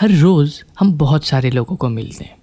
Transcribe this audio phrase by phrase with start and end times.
[0.00, 2.36] हर रोज़ हम बहुत सारे लोगों को मिलते हैं।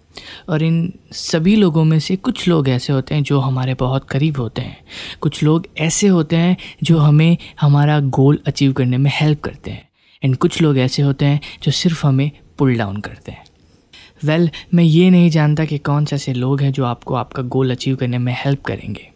[0.49, 4.37] और इन सभी लोगों में से कुछ लोग ऐसे होते हैं जो हमारे बहुत करीब
[4.37, 4.77] होते हैं।
[5.21, 9.89] कुछ लोग ऐसे होते हैं जो हमें हमारा गोल अचीव करने में हेल्प करते हैं।
[10.23, 13.43] एंड कुछ लोग ऐसे होते हैं जो सिर्फ़ हमें पुल डाउन करते हैं।
[14.23, 17.43] वेल well, मैं ये नहीं जानता कि कौन से ऐसे लोग हैं जो आपको आपका
[17.43, 19.09] गोल अचीव करने में हेल्प करेंगे।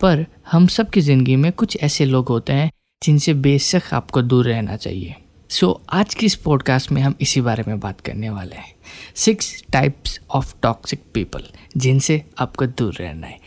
[0.00, 2.70] पर हम सब की ज़िंदगी में कुछ ऐसे लोग होते हैं
[3.02, 5.14] जिनसे बेशक आपको दूर रहना चाहिए।
[5.52, 8.74] सो so, आज की इस पॉडकास्ट में हम इसी बारे में बात करने वाले हैं।
[9.14, 11.42] Six types of toxic people
[11.76, 13.38] जिनसे आपको दूर रहना है।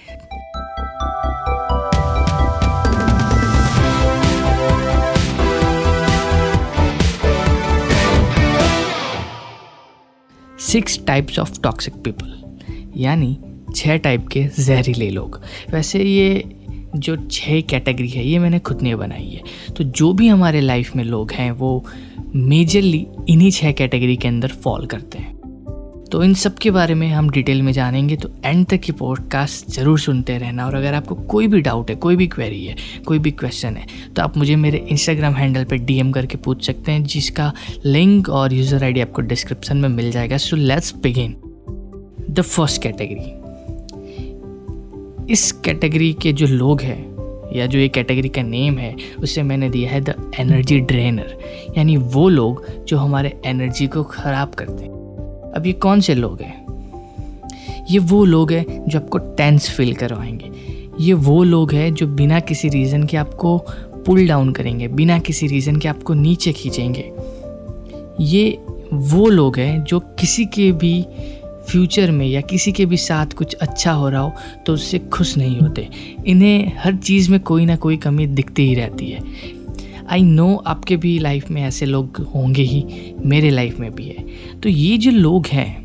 [10.60, 12.60] Six types of toxic people
[12.98, 13.40] यानी
[13.76, 16.56] छः टाइप के जहरीले लोग। वैसे ये
[16.98, 20.96] जो छः कैटेगरी है, ये मैंने खुद ने बनाई है। तो जो भी हमारे लाइफ
[20.96, 21.86] में लोग हैं, वो
[22.36, 25.34] मेजरली इन्हीं छः कैटेगरी के अंदर फॉल करते हैं।
[26.12, 29.72] तो इन सब के बारे में हम डिटेल में जानेंगे तो एंड तक की पॉडकास्ट
[29.72, 33.20] ज़रूर सुनते रहना। और अगर आपको कोई भी डाउट है, कोई भी क्वेरी है, कोई
[33.20, 37.04] भी क्वेश्चन है तो आप मुझे मेरे इंस्टाग्राम हैंडल पे डीएम करके पूछ सकते हैं,
[37.06, 37.52] जिसका
[37.86, 41.36] लिंक और यूज़र आईडी आपको डिस्क्रिप्शन में मिल जाएगा। So let's begin
[42.30, 43.32] the first category
[45.30, 47.16] इस कैटेगरी के जो लोग हैं,
[47.54, 51.38] या जो ये कैटेगरी का नेम है, उसे मैंने दिया है द एनर्जी ड्रेनर।
[51.78, 54.92] यानी वो लोग जो हमारे एनर्जी को ख़राब करते हैं।
[55.52, 56.66] अब ये कौन से लोग हैं?
[57.92, 60.52] ये वो लोग हैं जो आपको टेंस फील करवाएँगे।
[61.00, 63.58] ये वो लोग हैं जो बिना किसी रीज़न के आपको
[64.06, 67.12] पुल डाउन करेंगे, बिना किसी रीज़न के आपको नीचे खींचेंगे।
[68.20, 68.60] ये
[68.94, 71.06] वो लोग हैं जो किसी के भी
[71.70, 74.34] फ्यूचर में या किसी के भी साथ कुछ अच्छा हो रहा हो
[74.66, 75.88] तो उससे खुश नहीं होते।
[76.28, 79.22] इन्हें हर चीज़ में कोई ना कोई कमी दिखती ही रहती है।
[80.08, 82.86] आई नो आपके भी लाइफ में ऐसे लोग होंगे ही,
[83.20, 84.26] मेरे लाइफ में भी है।
[84.64, 85.84] तो ये जो लोग हैं,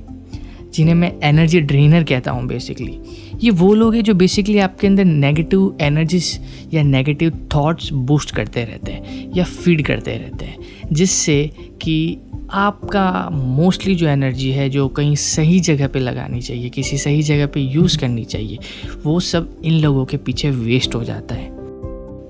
[0.72, 2.98] जिन्हें मैं एनर्जी ड्रेनर कहता हूँ बेसिकली
[3.40, 6.38] ये वो लोग हैं जो बेसिकली आपके अंदर नेगेटिव एनर्जीज
[6.74, 10.56] या नेगेटिव थॉट्स बूस्ट करते रहते हैं या फ़ीड करते रहते हैं,
[10.92, 11.44] जिससे
[11.82, 12.16] कि
[12.52, 17.46] आपका मोस्टली जो एनर्जी है, जो कहीं सही जगह पे लगानी चाहिए, किसी सही जगह
[17.46, 18.58] पे यूज़ करनी चाहिए,
[19.04, 21.50] वो सब इन लोगों के पीछे वेस्ट हो जाता है।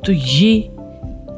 [0.01, 0.71] तो ये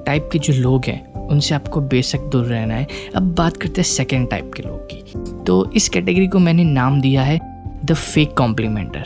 [0.06, 3.88] टाइप के जो लोग हैं, उनसे आपको बेशक दूर रहना है। अब बात करते हैं
[3.88, 5.04] सेकेंड टाइप के लोग की।
[5.44, 7.41] तो इस कैटेगरी को मैंने नाम दिया है
[7.84, 9.04] the fake complimenter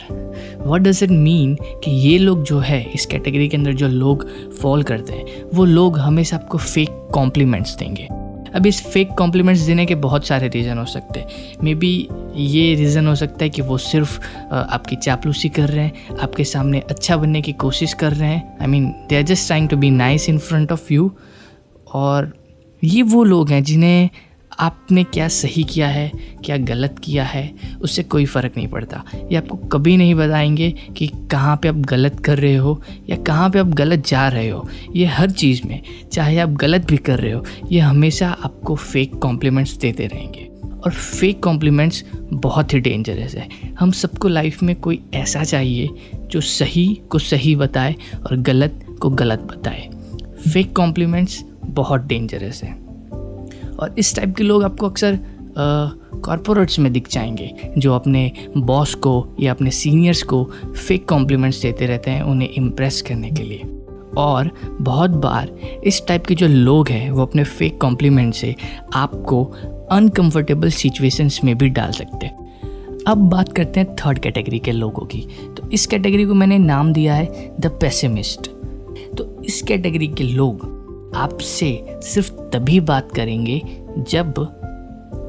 [0.67, 4.29] what does it mean कि ये लोग जो है, इस कैटेगरी के अंदर जो लोग
[4.51, 8.26] फॉल करते हैं, वो लोग हमेशा आपको फेक कॉम्प्लीमेंट्स देंगे।
[8.57, 11.27] अब इस फेक कॉम्प्लीमेंट्स देने के बहुत सारे रीज़न हो सकते हैं।
[11.63, 11.89] मे बी
[12.35, 14.19] ये रीज़न हो सकता है कि वो सिर्फ़
[14.53, 18.67] आपकी चापलूसी कर रहे हैं, आपके सामने अच्छा बनने की कोशिश कर रहे हैं। I
[18.67, 21.11] mean they are just trying to be nice in front of you
[21.93, 22.31] और
[22.83, 24.09] ये वो लोग हैं जिन्हें
[24.59, 26.11] आपने क्या सही किया है,
[26.45, 31.07] क्या गलत किया है, उससे कोई फ़र्क नहीं पड़ता। ये आपको कभी नहीं बताएँगे कि
[31.07, 34.69] कहाँ पे आप गलत कर रहे हो या कहाँ पे आप गलत जा रहे हो।
[34.95, 35.81] ये हर चीज़ में,
[36.11, 40.49] चाहे आप गलत भी कर रहे हो, ये हमेशा आपको फेक कॉम्प्लीमेंट्स देते रहेंगे।
[40.85, 45.89] और फेक कॉम्प्लीमेंट्स बहुत ही डेंजरस है। हम सबको लाइफ में कोई ऐसा चाहिए
[46.31, 47.95] जो सही को सही बताए
[48.31, 49.89] और गलत को गलत बताए।
[50.53, 52.86] फेक कॉम्प्लीमेंट्स बहुत डेंजरस है।
[53.79, 55.19] और इस टाइप के लोग आपको अक्सर
[56.25, 60.43] कॉरपोरेट्स में दिख जाएँगे, जो अपने बॉस को या अपने सीनियर्स को
[60.87, 63.63] फेक कॉम्प्लीमेंट्स देते रहते हैं उन्हें इम्प्रेस करने के लिए।
[64.17, 64.51] और
[64.81, 65.49] बहुत बार
[65.83, 68.55] इस टाइप के जो लोग हैं, वो अपने फेक कॉम्प्लीमेंट से
[68.93, 69.43] आपको
[69.91, 72.47] अनकंफर्टेबल सिचुएशंस में भी डाल सकते हैं।
[73.07, 75.21] अब बात करते हैं थर्ड कैटेगरी के लोगों की।
[75.57, 78.51] तो इस कैटेगरी को मैंने नाम दिया है द पेसिमिस्ट
[79.17, 80.76] तो इस कैटेगरी के लोग
[81.17, 83.61] आपसे सिर्फ़ तभी बात करेंगे
[83.97, 84.33] जब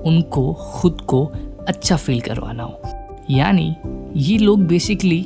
[0.06, 1.32] उनको, खुद को
[1.68, 2.80] अच्छा फील करवाना हो।
[3.30, 3.76] यानी
[4.16, 5.22] ये लोग बेसिकली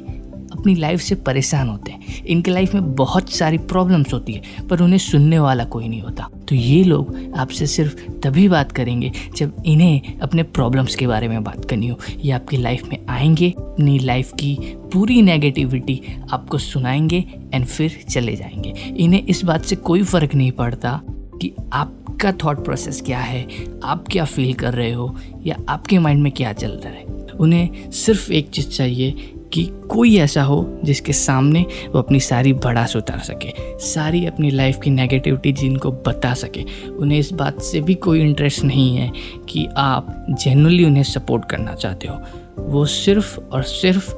[0.52, 4.80] अपनी लाइफ से परेशान होते हैं। इनके लाइफ में बहुत सारी प्रॉब्लम्स होती है, पर
[4.80, 9.62] उन्हें सुनने वाला कोई नहीं होता। तो ये लोग आपसे सिर्फ़ तभी बात करेंगे जब
[9.66, 13.98] इन्हें अपने प्रॉब्लम्स के बारे में बात करनी हो। ये आपकी लाइफ में आएँगे, अपनी
[13.98, 14.58] लाइफ की
[14.92, 16.00] पूरी नेगेटिविटी
[16.32, 17.24] आपको सुनाएँगे
[17.54, 21.00] एंड फिर चले जाएँगे। इन्हें इस बात से कोई फ़र्क नहीं पड़ता
[21.40, 23.48] कि आपका थॉट प्रोसेस क्या है,
[23.84, 25.16] आप क्या फील कर रहे हो
[25.46, 30.16] या आपके माइंड में क्या चल रहा है। उन्हें सिर्फ़ एक चीज़ चाहिए कि कोई
[30.16, 35.52] ऐसा हो जिसके सामने वो अपनी सारी भड़ास उतार सके, सारी अपनी लाइफ की नेगेटिविटी
[35.52, 39.10] जिनको बता सके। उन्हें इस बात से भी कोई इंटरेस्ट नहीं है
[39.48, 42.20] कि आप जेनरली उन्हें सपोर्ट करना चाहते हो।
[42.58, 44.12] वो सिर्फ़ और सिर्फ़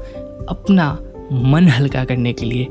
[0.48, 0.98] अपना
[1.32, 2.64] मन हल्का करने के लिए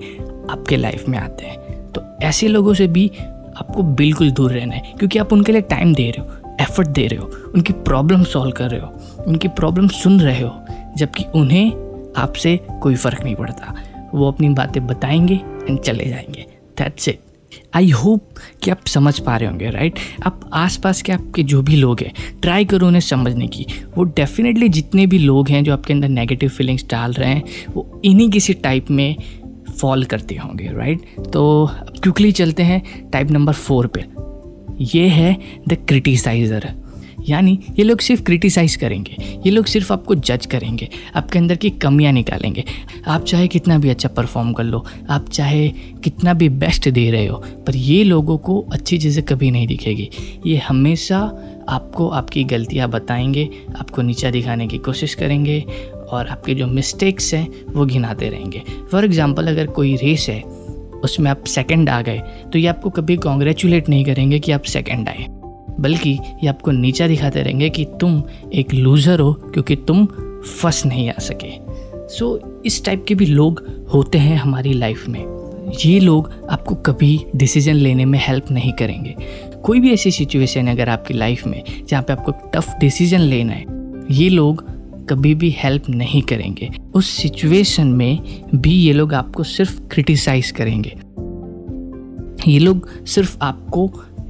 [0.50, 3.12] आपके लाइफ में आते हैं। तो ऐसे लोगों से भी
[3.58, 7.08] आपको बिल्कुल दूर रहना है, क्योंकि आप उनके लिए टाइम दे रहे हो एफर्ट दे
[7.08, 8.94] रहे हो, उनकी प्रॉब्लम सॉल्व कर रहे हो,
[9.28, 10.66] उनकी प्रॉब्लम सुन रहे हो,
[10.98, 13.76] जबकि उन्हें आपसे कोई फ़र्क नहीं पड़ता।
[14.14, 15.36] वो अपनी बातें बताएँगे
[15.70, 16.46] एंड चले जाएँगे।
[16.78, 17.20] दैट्स इट
[17.76, 18.30] आई होप
[18.64, 22.14] कि आप समझ पा रहे होंगे राइट आप आसपास के आपके जो भी लोग हैं
[22.42, 23.66] ट्राई करो उन्हें समझने की।
[23.98, 27.44] वो डेफिनेटली जितने भी लोग हैं जो आपके अंदर नेगेटिव फीलिंग्स डाल रहे हैं,
[27.74, 29.16] वो इन्हीं किसी टाइप में
[29.78, 34.06] फॉल करते होंगे राइट तो अब क्विकली चलते हैं टाइप नंबर फोर पे।
[34.96, 35.38] ये है
[35.68, 36.72] द क्रिटिसाइज़र
[37.30, 39.16] यानी ये लोग सिर्फ़ क्रिटिसाइज़ करेंगे,
[39.46, 42.64] ये लोग सिर्फ़ आपको जज करेंगे, आपके अंदर की कमियाँ निकालेंगे।
[43.08, 45.68] आप चाहे कितना भी अच्छा परफॉर्म कर लो, आप चाहे
[46.04, 47.38] कितना भी बेस्ट दे रहे हो,
[47.68, 50.10] पर ये लोगों को अच्छी चीज़ें कभी नहीं दिखेगी।
[50.46, 51.20] ये हमेशा
[51.70, 53.50] आपको आपकी गलतियाँ बताएँगे,
[53.80, 55.60] आपको नीचा दिखाने की कोशिश करेंगे,
[56.10, 58.62] और आपके जो मिस्टेक्स हैं, वो गिनाते रहेंगे।
[58.92, 60.42] फॉर एग्ज़ाम्पल अगर कोई रेस है,
[61.04, 62.22] उसमें आप सेकंड आ गए
[62.54, 65.26] तो ये आपको कभी कॉन्ग्रेचुलेट नहीं करेंगे कि आप सेकंड आए।
[65.80, 68.24] बल्कि ये आपको नीचा दिखाते रहेंगे कि तुम
[68.54, 70.06] एक लूज़र हो क्योंकि तुम
[70.62, 71.52] फंस नहीं आ सके।
[72.08, 75.22] सो so, इस टाइप के भी लोग होते हैं हमारी लाइफ में।
[75.86, 79.16] ये लोग आपको कभी डिसीज़न लेने में हेल्प नहीं करेंगे।
[79.64, 83.54] कोई भी ऐसी सिचुएशन है अगर आपकी लाइफ में जहाँ पे आपको टफ डिसीज़न लेना
[83.54, 83.66] है
[84.12, 84.66] ये लोग
[85.10, 88.20] कभी भी हेल्प नहीं करेंगे। उस सिचुएशन में
[88.56, 90.96] भी ये लोग आपको सिर्फ़ क्रिटिसाइज करेंगे।
[92.48, 93.88] ये लोग सिर्फ़ आपको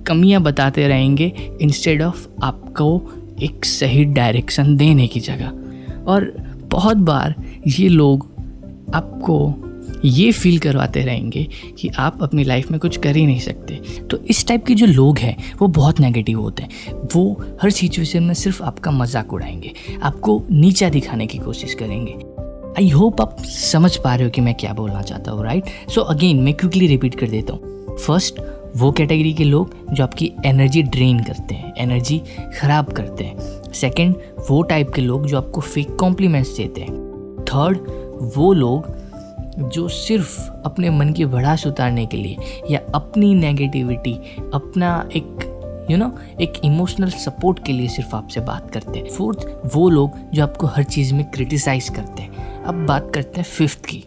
[0.08, 3.12] कमियाँ बताते रहेंगे इंस्टेड ऑफ़ आपको
[3.42, 5.52] एक सही डायरेक्शन देने की जगह।
[6.08, 6.34] और
[6.68, 7.36] बहुत बार
[7.68, 8.28] ये लोग
[8.94, 9.56] आपको
[10.06, 11.48] ये फील करवाते रहेंगे
[11.80, 13.76] कि आप अपनी लाइफ में कुछ कर ही नहीं सकते।
[14.12, 18.24] तो इस टाइप के जो लोग हैं, वो बहुत नेगेटिव होते हैं। वो हर सिचुएशन
[18.24, 19.74] में सिर्फ़ आपका मज़ाक उड़ाएँगे।
[20.04, 22.16] आपको नीचा दिखाने की कोशिश करेंगे।
[22.78, 26.02] आई होप आप समझ पा रहे हो कि मैं क्या बोलना चाहता हूँ राइट सो
[26.02, 28.40] अगेन मैं क्विकली रिपीट कर देता हूँ। फ़र्स्ट
[28.78, 32.22] वो कैटेगरी के लोग जो आपकी एनर्जी ड्रेन करते हैं एनर्जी
[32.60, 33.38] ख़राब करते हैं।
[33.74, 34.16] सेकंड
[34.50, 36.94] वो टाइप के लोग जो आपको फेक कॉम्प्लीमेंट्स देते हैं।
[37.44, 37.78] थर्ड
[38.36, 39.04] वो लोग
[39.70, 42.38] जो सिर्फ़ अपने मन की भड़ास उतारने के लिए
[42.72, 44.14] या अपनी नेगेटिविटी
[44.54, 45.50] अपना एक
[45.92, 49.46] यू you नो know, एक इमोशनल सपोर्ट के लिए सिर्फ़ आपसे बात करते हैं। फोर्थ
[49.75, 53.86] वो लोग जो आपको हर चीज़ में क्रिटिसाइज करते हैं। अब बात करते हैं फिफ्थ
[53.86, 54.04] की।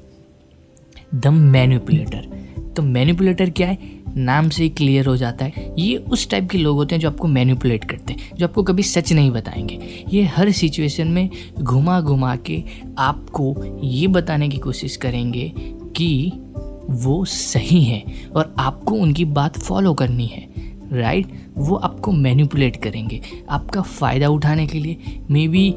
[1.14, 2.28] द मैनिपुलेटर
[2.76, 3.78] तो मैनिपुलेटर क्या है?
[4.16, 7.10] नाम से ही क्लियर हो जाता है। ये उस टाइप के लोग होते हैं जो
[7.10, 12.00] आपको मैनिपुलेट करते हैं, जो आपको कभी सच नहीं बताएँगे। ये हर सिचुएशन में घुमा
[12.00, 12.64] घुमा के
[12.98, 15.52] आपको ये बताने की कोशिश करेंगे
[15.96, 16.32] कि
[16.90, 18.04] वो सही है
[18.36, 20.48] और आपको उनकी बात फॉलो करनी है
[20.92, 21.26] राइट
[21.56, 23.20] वो आपको मैनिपुलेट करेंगे
[23.50, 24.96] आपका फ़ायदा उठाने के लिए
[25.30, 25.70] मे बी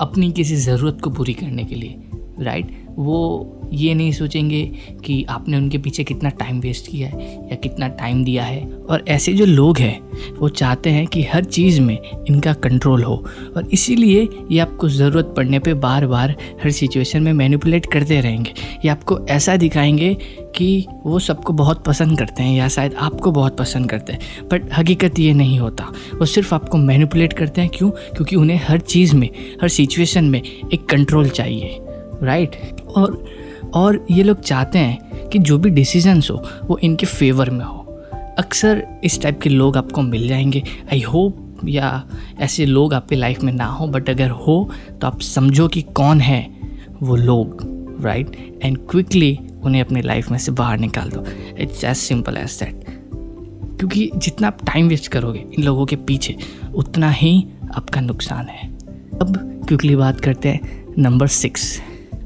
[0.00, 2.00] अपनी किसी ज़रूरत को पूरी करने के लिए
[2.40, 4.72] राइट वो ये नहीं सोचेंगे
[5.04, 9.04] कि आपने उनके पीछे कितना टाइम वेस्ट किया है या कितना टाइम दिया है। और
[9.08, 10.00] ऐसे जो लोग हैं,
[10.38, 11.98] वो चाहते हैं कि हर चीज़ में
[12.28, 13.26] इनका कंट्रोल हो।
[13.56, 18.50] और इसीलिए ये आपको ज़रूरत पड़ने पे बार बार हर सिचुएशन में मैनिपुलेट करते रहेंगे।
[18.84, 20.16] ये आपको ऐसा दिखाएँगे
[20.56, 24.20] कि वो सबको बहुत पसंद करते हैं या शायद आपको बहुत पसंद करते हैं।
[24.52, 25.84] बट हकीकत ये नहीं होता।
[26.18, 27.90] वो सिर्फ़ आपको मैनिपुलेट करते हैं। क्यों?
[27.90, 29.28] क्योंकि उन्हें हर चीज़ में,
[29.62, 30.42] हर सिचुएशन में
[30.74, 31.78] एक कंट्रोल चाहिए।
[32.22, 32.50] राइट
[32.96, 33.26] और
[33.74, 37.78] और ये लोग चाहते हैं कि जो भी डिसीजंस हो, वो इनके फेवर में हो।
[38.38, 42.04] अक्सर इस टाइप के लोग आपको मिल जाएँगे। आई होप या
[42.38, 46.20] ऐसे लोग आपके लाइफ में ना हो बट अगर हो तो आप समझो कि कौन
[46.20, 46.50] है
[47.02, 47.60] वो लोग
[48.00, 51.24] राइट एंड क्विकली उन्हें अपनी लाइफ में से बाहर निकाल दो।
[51.58, 52.84] It's as simple as that
[53.78, 56.36] क्योंकि जितना आप टाइम वेस्ट करोगे इन लोगों के पीछे,
[56.74, 58.68] उतना ही आपका नुकसान है।
[59.20, 59.36] अब
[59.68, 61.80] क्विकली बात करते हैं नंबर सिक्स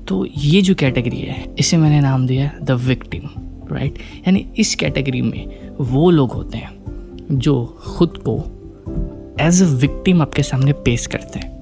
[0.08, 3.28] तो ये जो कैटेगरी है, इसे मैंने नाम दिया द विक्टिम
[3.72, 6.70] राइट यानी इस कैटेगरी में वो लोग होते हैं
[7.30, 8.36] जो खुद को
[9.40, 11.55] एज अ विक्टिम आपके सामने पेश करते हैं।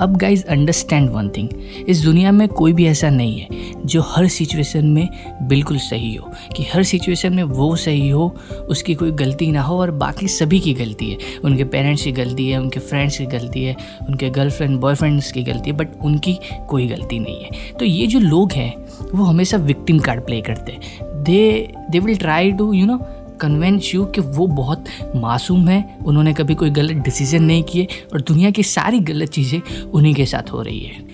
[0.00, 1.48] अब गाइज़ अंडरस्टैंड वन थिंग
[1.88, 3.48] इस दुनिया में कोई भी ऐसा नहीं है
[3.86, 5.08] जो हर सिचुएशन में
[5.42, 8.36] बिल्कुल सही हो। कि हर सिचुएशन में वो सही हो,
[8.68, 12.48] उसकी कोई गलती ना हो और बाकी सभी की गलती है। उनके पेरेंट्स की गलती
[12.48, 13.76] है, उनके फ्रेंड्स की गलती है,
[14.08, 16.38] उनके गर्लफ्रेंड बॉयफ्रेंड्स की गलती है बट उनकी
[16.68, 18.74] कोई गलती नहीं है। तो ये जो लोग हैं,
[19.14, 23.06] वो हमेशा विक्टिम कार्ड प्ले करते हैं। They they will try to you know
[23.40, 24.84] convince you कि वो बहुत
[25.16, 29.82] मासूम है। उन्होंने कभी कोई गलत डिसीज़न नहीं किए और दुनिया की सारी गलत चीज़ें
[29.82, 31.04] उन्हीं के साथ हो रही है।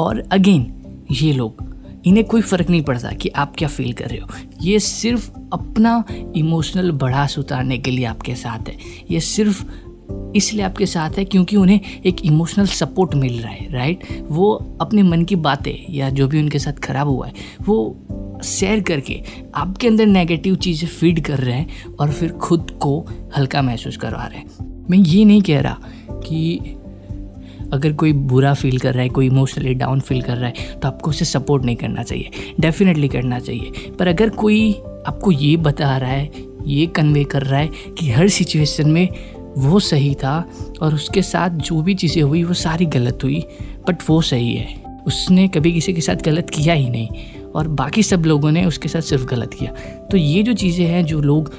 [0.00, 0.72] और अगेन
[1.12, 1.64] ये लोग,
[2.06, 4.28] इन्हें कोई फ़र्क नहीं पड़ता कि आप क्या फील कर रहे हो।
[4.62, 6.02] ये सिर्फ़ अपना
[6.36, 8.76] इमोशनल बढ़ास उतारने के लिए आपके साथ है।
[9.10, 9.64] ये सिर्फ़
[10.36, 15.02] इसलिए आपके साथ है क्योंकि उन्हें एक इमोशनल सपोर्ट मिल रहा है राइट वो अपने
[15.02, 17.32] मन की बातें या जो भी उनके साथ ख़राब हुआ है,
[17.62, 18.06] वो
[18.44, 19.20] शेयर करके
[19.54, 23.06] आपके अंदर नेगेटिव चीज़ें फ़ीड कर रहे हैं और फिर खुद को
[23.36, 25.78] हल्का महसूस करवा रहे हैं। मैं ये नहीं कह रहा
[26.26, 26.58] कि
[27.72, 30.88] अगर कोई बुरा फील कर रहा है, कोई इमोशनली डाउन फील कर रहा है तो
[30.88, 34.72] आपको उसे सपोर्ट नहीं करना चाहिए। डेफिनेटली करना चाहिए। पर अगर कोई
[35.06, 36.30] आपको ये बता रहा है,
[36.66, 39.08] ये कन्वे कर रहा है कि हर सिचुएशन में
[39.58, 40.38] वो सही था
[40.82, 43.42] और उसके साथ जो भी चीज़ें हुई, वो सारी गलत हुई
[43.88, 44.74] बट वो सही है।
[45.06, 47.08] उसने कभी किसी के साथ गलत किया ही नहीं।
[47.54, 49.70] और बाकी सब लोगों ने उसके साथ सिर्फ़ गलत किया।
[50.10, 51.52] तो ये जो चीज़ें हैं, जो लोग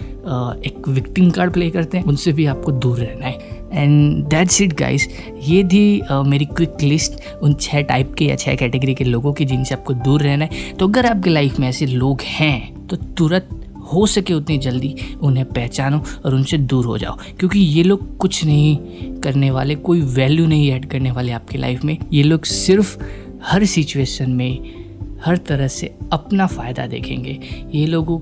[0.65, 4.73] एक विक्टिम कार्ड प्ले करते हैं, उनसे भी आपको दूर रहना है। एंड दैट्स इट
[4.73, 5.07] गाइस
[5.43, 9.45] ये थी मेरी क्विक लिस्ट उन छः टाइप के या छः कैटेगरी के लोगों की
[9.45, 13.57] जिनसे आपको दूर रहना है। तो अगर आपके लाइफ में ऐसे लोग हैं तो तुरंत
[13.93, 18.43] हो सके उतनी जल्दी उन्हें पहचानो और उनसे दूर हो जाओ। क्योंकि ये लोग कुछ
[18.45, 18.77] नहीं
[19.21, 22.97] करने वाले, कोई वैल्यू नहीं ऐड करने वाले आपकी लाइफ में। ये लोग सिर्फ़
[23.43, 24.80] हर सिचुएशन में
[25.25, 27.39] हर तरह से अपना फ़ायदा देखेंगे।
[27.73, 28.19] ये लोगों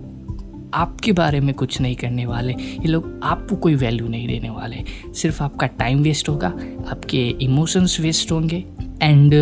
[0.74, 4.84] आपके बारे में कुछ नहीं करने वाले। ये लोग आपको कोई वैल्यू नहीं देने वाले।
[5.16, 6.48] सिर्फ़ आपका टाइम वेस्ट होगा,
[6.90, 8.66] आपके इमोशंस वेस्ट होंगे
[9.04, 9.34] एंड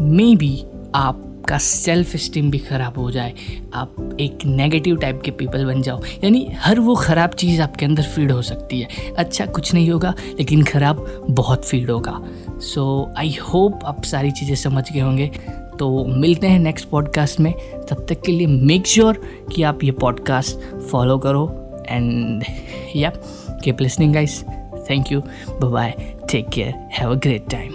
[0.00, 3.34] मे बी आप आपका सेल्फ इस्टीम भी ख़राब हो जाए।
[3.74, 8.02] आप एक नेगेटिव टाइप के पीपल बन जाओ। यानी हर वो ख़राब चीज़ आपके अंदर
[8.02, 12.20] फ़ीड हो सकती है। अच्छा कुछ नहीं होगा, लेकिन ख़राब बहुत फ़ीड होगा।
[12.60, 15.30] सो आई होप आप सारी चीज़ें समझ गए होंगे।
[15.78, 17.54] तो मिलते हैं नेक्स्ट पॉडकास्ट में।
[17.90, 22.44] तब तक के लिए मेक श्योर sure कि आप ये पॉडकास्ट फॉलो करो एंड
[22.96, 23.12] या
[23.64, 24.44] keep listening guys
[24.90, 27.72] thank you bye take care have a great time